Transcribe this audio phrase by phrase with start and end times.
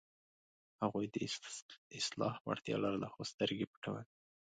[0.81, 1.15] هغوی د
[1.99, 4.03] اصلاح وړتیا لرله، خو سترګې یې پټولې.